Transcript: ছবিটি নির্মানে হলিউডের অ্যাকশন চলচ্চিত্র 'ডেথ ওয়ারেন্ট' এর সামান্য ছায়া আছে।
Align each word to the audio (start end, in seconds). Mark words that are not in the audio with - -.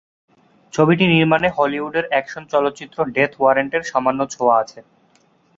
ছবিটি 0.73 1.05
নির্মানে 1.07 1.47
হলিউডের 1.57 2.05
অ্যাকশন 2.09 2.43
চলচ্চিত্র 2.53 2.97
'ডেথ 3.07 3.31
ওয়ারেন্ট' 3.37 3.75
এর 3.77 3.83
সামান্য 3.91 4.19
ছায়া 4.33 4.55
আছে। 4.61 4.79